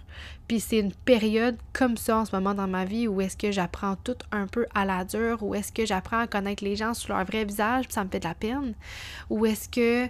[0.48, 3.50] Puis c'est une période comme ça en ce moment dans ma vie où est-ce que
[3.50, 6.94] j'apprends tout un peu à la dure, où est-ce que j'apprends à connaître les gens
[6.94, 8.74] sur leur vrai visage, puis ça me fait de la peine.
[9.30, 10.08] Ou est-ce que...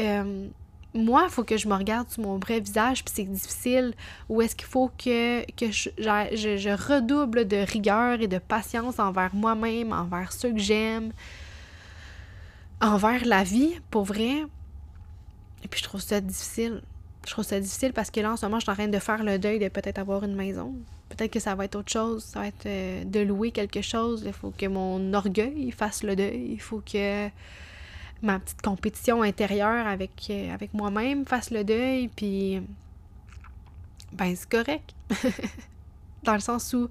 [0.00, 0.48] Euh,
[0.94, 3.92] moi, il faut que je me regarde sur mon vrai visage, puis c'est difficile,
[4.30, 9.34] ou est-ce qu'il faut que, que je, je, redouble de rigueur et de patience envers
[9.34, 11.12] moi-même, envers ceux que j'aime,
[12.80, 14.42] envers la vie, pour vrai.
[15.64, 16.82] Et puis je trouve ça difficile.
[17.26, 18.98] Je trouve ça difficile parce que là, en ce moment, je suis en train de
[18.98, 20.74] faire le deuil de peut-être avoir une maison.
[21.08, 22.22] Peut-être que ça va être autre chose.
[22.22, 24.22] Ça va être euh, de louer quelque chose.
[24.26, 26.52] Il faut que mon orgueil fasse le deuil.
[26.52, 27.28] Il faut que
[28.22, 32.62] ma petite compétition intérieure avec, euh, avec moi-même fasse le deuil, puis
[34.12, 34.94] ben c'est correct.
[36.22, 36.88] Dans le sens où,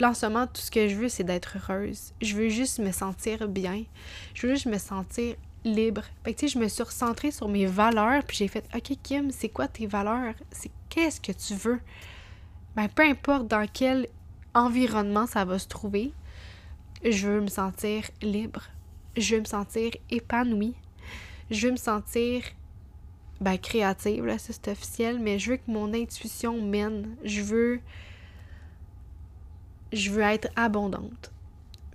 [0.00, 2.12] là en ce tout ce que je veux, c'est d'être heureuse.
[2.20, 3.84] Je veux juste me sentir bien.
[4.34, 6.02] Je veux juste me sentir libre.
[6.24, 9.30] Fait tu sais, je me suis recentrée sur mes valeurs, puis j'ai fait OK Kim,
[9.30, 10.34] c'est quoi tes valeurs?
[10.50, 11.80] C'est qu'est-ce que tu veux?
[12.76, 14.06] Ben peu importe dans quel
[14.54, 16.12] environnement ça va se trouver,
[17.04, 18.68] je veux me sentir libre
[19.18, 20.74] je veux me sentir épanouie.
[21.50, 22.42] Je veux me sentir
[23.40, 27.16] ben, créative, là, c'est officiel, mais je veux que mon intuition mène.
[27.24, 27.80] Je veux.
[29.92, 31.32] Je veux être abondante.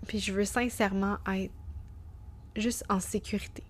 [0.07, 1.51] Puis je veux sincèrement être
[2.55, 3.63] juste en sécurité.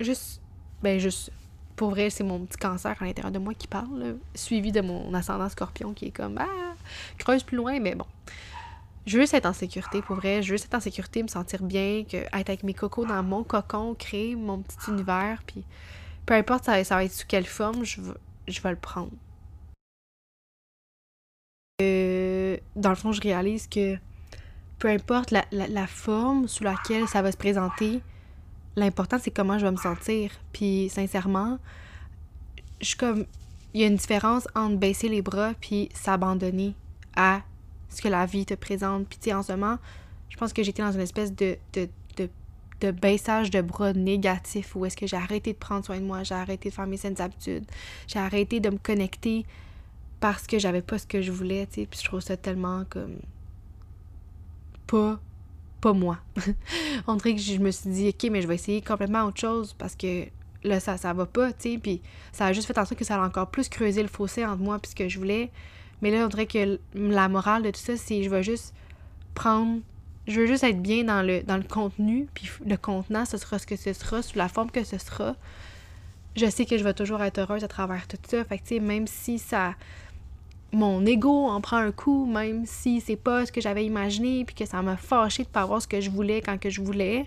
[0.00, 0.40] Juste.
[0.82, 1.32] Ben, juste.
[1.76, 5.14] Pour vrai, c'est mon petit cancer à l'intérieur de moi qui parle, suivi de mon
[5.14, 6.74] ascendant scorpion qui est comme Ah,
[7.18, 8.06] creuse plus loin, mais bon
[9.08, 10.42] je veux juste être en sécurité, pour vrai.
[10.42, 13.22] Je veux juste être en sécurité, me sentir bien, que, être avec mes cocos dans
[13.22, 15.64] mon cocon, créer mon petit univers, puis
[16.26, 18.02] peu importe ça, va être sous quelle forme, je,
[18.46, 19.10] je vais le prendre.
[21.80, 22.27] Euh,
[22.76, 23.96] dans le fond, je réalise que
[24.78, 28.00] peu importe la, forme sous laquelle ça va se présenter,
[28.76, 30.30] l'important c'est comment je vais me sentir.
[30.52, 31.58] Puis sincèrement,
[32.80, 33.24] je comme
[33.74, 36.74] il y a une différence entre baisser les bras puis s'abandonner
[37.16, 37.42] à
[37.88, 39.06] ce que la vie te présente.
[39.08, 39.78] Puis tu en ce moment,
[40.30, 42.28] je pense que j'étais dans une espèce de, de, de,
[42.80, 46.22] de baissage de bras négatif où est-ce que j'ai arrêté de prendre soin de moi,
[46.22, 47.64] j'ai arrêté de faire mes saines habitudes,
[48.06, 49.44] j'ai arrêté de me connecter
[50.20, 52.84] parce que j'avais pas ce que je voulais, tu sais, puis je trouve ça tellement
[52.88, 53.18] comme
[54.86, 55.20] pas
[55.80, 56.18] pas moi.
[57.06, 59.74] On dirait que je me suis dit OK, mais je vais essayer complètement autre chose
[59.78, 60.24] parce que
[60.64, 62.00] là ça ça va pas, tu sais, puis
[62.32, 64.62] ça a juste fait en sorte que ça a encore plus creusé le fossé entre
[64.62, 65.50] moi puis ce que je voulais.
[66.00, 68.72] Mais là, on dirait que la morale de tout ça, c'est je vais juste
[69.34, 69.80] prendre
[70.28, 73.58] je veux juste être bien dans le, dans le contenu, puis le contenant, ce sera
[73.58, 75.34] ce que ce sera, sous la forme que ce sera.
[76.36, 78.44] Je sais que je vais toujours être heureuse à travers tout ça.
[78.44, 79.74] Fait que, tu sais, même si ça,
[80.72, 84.54] mon ego en prend un coup, même si c'est pas ce que j'avais imaginé, puis
[84.54, 87.26] que ça m'a fâché de pas avoir ce que je voulais quand que je voulais.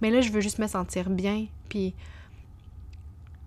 [0.00, 1.94] Mais là, je veux juste me sentir bien, puis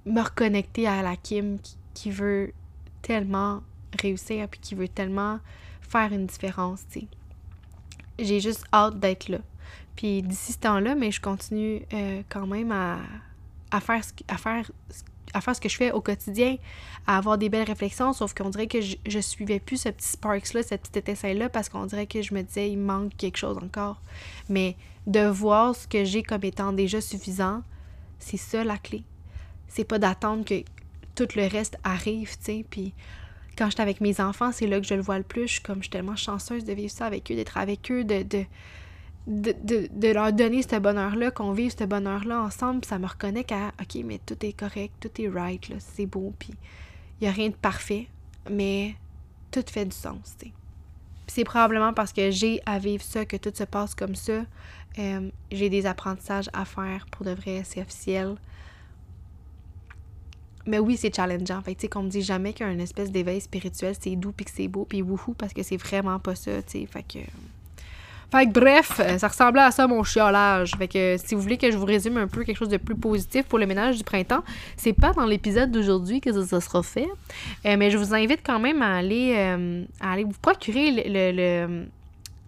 [0.05, 1.57] me reconnecter à la Kim
[1.93, 2.53] qui, veut
[3.01, 3.61] tellement
[3.99, 5.39] réussir, puis qui veut tellement
[5.81, 7.01] faire une différence, tu.
[8.19, 9.39] J'ai juste hâte d'être là.
[9.95, 12.99] Puis d'ici ce temps-là, mais je continue euh, quand même à,
[13.71, 14.71] à faire, ce, à faire
[15.33, 16.57] à faire ce que je fais au quotidien,
[17.05, 20.07] à avoir des belles réflexions, sauf qu'on dirait que je, je suivais plus ce petit
[20.07, 23.57] sparks-là, cette petite étincelle-là, parce qu'on dirait que je me disais, il manque quelque chose
[23.57, 24.01] encore.
[24.49, 27.63] Mais de voir ce que j'ai comme étant déjà suffisant,
[28.19, 29.03] c'est ça la clé.
[29.67, 30.63] C'est pas d'attendre que
[31.15, 32.93] tout le reste arrive, tu sais, puis
[33.57, 35.47] quand j'étais avec mes enfants, c'est là que je le vois le plus.
[35.47, 38.03] Je suis comme, je suis tellement chanceuse de vivre ça avec eux, d'être avec eux,
[38.03, 38.45] de, de
[39.27, 44.01] de, leur donner ce bonheur-là, qu'on vive ce bonheur-là ensemble, ça me reconnecte à OK,
[44.05, 46.53] mais tout est correct, tout est right, c'est beau, puis
[47.19, 48.07] il n'y a rien de parfait,
[48.49, 48.95] mais
[49.51, 50.51] tout fait du sens, tu
[51.29, 54.45] c'est probablement parce que j'ai à vivre ça que tout se passe comme ça.
[54.97, 58.35] Euh, j'ai des apprentissages à faire pour de vrai, c'est officiel.
[60.65, 61.61] Mais oui, c'est challengeant.
[61.61, 64.51] Fait tu sais, qu'on me dit jamais une espèce d'éveil spirituel, c'est doux puis que
[64.51, 66.85] c'est beau puis wouhou parce que c'est vraiment pas ça, tu sais.
[66.85, 67.19] Fait que.
[68.29, 70.71] Fait que bref, euh, ça ressemblait à ça mon chiolage.
[70.77, 72.95] Fait que si vous voulez que je vous résume un peu quelque chose de plus
[72.95, 74.43] positif pour le ménage du printemps,
[74.75, 77.07] c'est pas dans l'épisode d'aujourd'hui que ça, sera fait.
[77.65, 81.31] Euh, mais je vous invite quand même à aller, euh, à aller vous procurer le,
[81.31, 81.85] le,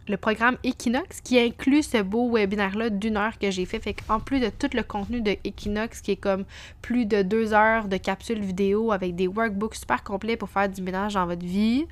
[0.10, 3.80] le, programme Equinox qui inclut ce beau webinaire-là d'une heure que j'ai fait.
[3.80, 6.44] Fait qu'en plus de tout le contenu de Equinox qui est comme
[6.82, 10.82] plus de deux heures de capsules vidéo avec des workbooks super complets pour faire du
[10.82, 11.86] ménage dans votre vie.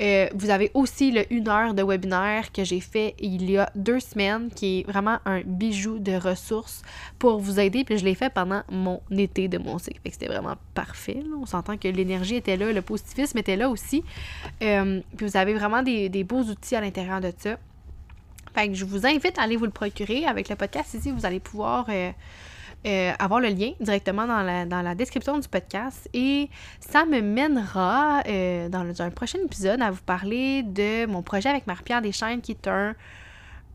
[0.00, 3.70] Euh, vous avez aussi le 1 heure de webinaire que j'ai fait il y a
[3.74, 6.82] deux semaines, qui est vraiment un bijou de ressources
[7.18, 7.84] pour vous aider.
[7.84, 10.00] Puis je l'ai fait pendant mon été de mon cycle.
[10.10, 11.22] C'était vraiment parfait.
[11.40, 14.04] On s'entend que l'énergie était là, le positivisme était là aussi.
[14.62, 17.56] Euh, puis vous avez vraiment des, des beaux outils à l'intérieur de ça.
[18.54, 20.24] Fait que je vous invite à aller vous le procurer.
[20.24, 22.10] Avec le podcast ici, vous allez pouvoir euh,
[22.86, 26.08] euh, avoir le lien directement dans la, dans la, description du podcast.
[26.14, 26.48] Et
[26.80, 31.66] ça me mènera euh, dans, un prochain épisode à vous parler de mon projet avec
[31.66, 32.94] Marie-Pierre Deschaines, qui est un,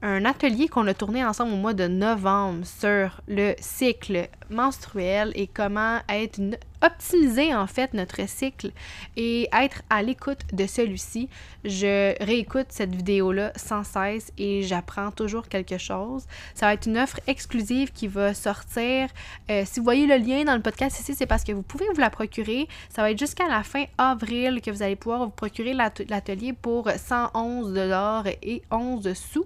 [0.02, 5.48] un atelier qu'on a tourné ensemble au mois de novembre sur le cycle menstruel et
[5.48, 8.72] comment être une optimiser en fait notre cycle
[9.16, 11.30] et être à l'écoute de celui-ci.
[11.64, 16.26] Je réécoute cette vidéo-là sans cesse et j'apprends toujours quelque chose.
[16.56, 19.10] Ça va être une offre exclusive qui va sortir.
[19.50, 21.86] Euh, si vous voyez le lien dans le podcast ici, c'est parce que vous pouvez
[21.94, 22.68] vous la procurer.
[22.90, 26.90] Ça va être jusqu'à la fin avril que vous allez pouvoir vous procurer l'atelier pour
[26.90, 29.46] 111 dollars et 11 sous.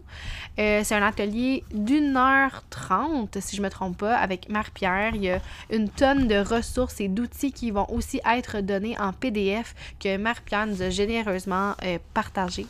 [0.58, 5.16] Euh, c'est un atelier d'une heure trente, si je me trompe pas, avec Marie-Pierre.
[5.16, 9.14] Il y a une tonne de ressources et d'outils qui vont aussi être donnés en
[9.14, 12.66] PDF que Marie-Pierre nous a généreusement euh, partagé.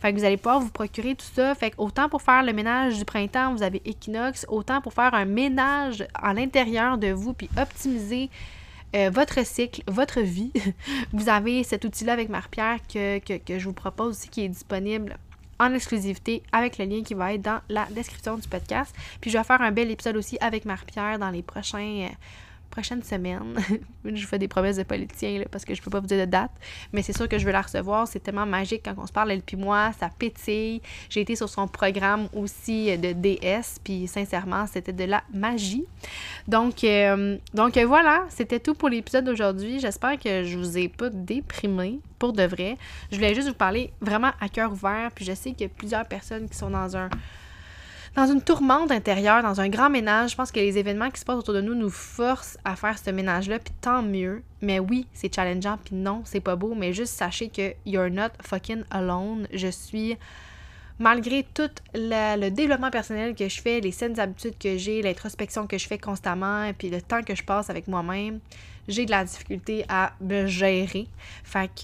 [0.00, 1.54] Fait que vous allez pouvoir vous procurer tout ça.
[1.54, 5.14] Fait que autant pour faire le ménage du printemps, vous avez Equinox, autant pour faire
[5.14, 8.30] un ménage à l'intérieur de vous puis optimiser
[8.96, 10.52] euh, votre cycle, votre vie.
[11.12, 15.16] vous avez cet outil-là avec Marie-Pierre que, que, je vous propose aussi qui est disponible
[15.60, 18.94] en exclusivité avec le lien qui va être dans la description du podcast.
[19.20, 22.08] Puis je vais faire un bel épisode aussi avec Marie-Pierre dans les prochains, euh,
[22.70, 23.56] prochaine semaine.
[24.04, 26.50] je fais des promesses de politiciens parce que je peux pas vous dire de date,
[26.92, 28.06] mais c'est sûr que je veux la recevoir.
[28.06, 30.80] C'est tellement magique quand on se parle, elle puis moi, ça pétille.
[31.08, 35.84] J'ai été sur son programme aussi de DS, puis sincèrement, c'était de la magie.
[36.46, 39.80] Donc, euh, donc voilà, c'était tout pour l'épisode d'aujourd'hui.
[39.80, 42.76] J'espère que je vous ai pas déprimé pour de vrai.
[43.10, 45.68] Je voulais juste vous parler vraiment à cœur ouvert, puis je sais qu'il y a
[45.68, 47.08] plusieurs personnes qui sont dans un
[48.18, 50.32] dans une tourmente intérieure, dans un grand ménage.
[50.32, 52.98] Je pense que les événements qui se passent autour de nous nous forcent à faire
[52.98, 54.42] ce ménage-là, puis tant mieux.
[54.60, 58.30] Mais oui, c'est challengeant, puis non, c'est pas beau, mais juste sachez que you're not
[58.42, 59.46] fucking alone.
[59.52, 60.16] Je suis
[60.98, 65.78] malgré tout le développement personnel que je fais, les saines habitudes que j'ai, l'introspection que
[65.78, 68.40] je fais constamment, et puis le temps que je passe avec moi-même,
[68.88, 71.06] j'ai de la difficulté à me gérer.
[71.44, 71.82] Fait que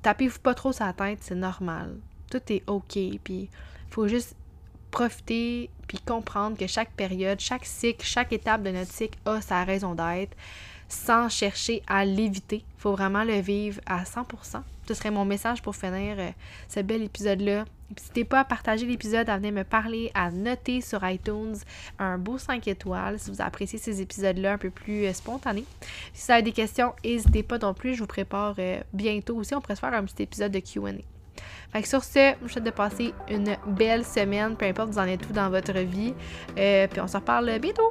[0.00, 1.96] tapez-vous pas trop sa tête, c'est normal.
[2.30, 3.48] Tout est OK, puis
[3.90, 4.36] faut juste
[4.94, 9.64] profiter puis comprendre que chaque période, chaque cycle, chaque étape de notre cycle a sa
[9.64, 10.36] raison d'être
[10.88, 12.58] sans chercher à l'éviter.
[12.58, 14.62] Il faut vraiment le vivre à 100%.
[14.86, 16.30] Ce serait mon message pour finir euh,
[16.68, 17.64] ce bel épisode-là.
[17.90, 21.56] N'hésitez pas à partager l'épisode, à venir me parler, à noter sur iTunes
[21.98, 25.64] un beau 5 étoiles si vous appréciez ces épisodes-là un peu plus euh, spontanés.
[26.12, 27.94] Si vous avez des questions, n'hésitez pas non plus.
[27.94, 29.54] Je vous prépare euh, bientôt aussi.
[29.56, 31.02] On pourrait se faire un petit épisode de QA.
[31.72, 34.98] Fait que sur ce, je vous souhaite de passer une belle semaine, peu importe vous
[34.98, 36.14] en êtes tout dans votre vie.
[36.58, 37.90] Euh, puis on se reparle bientôt.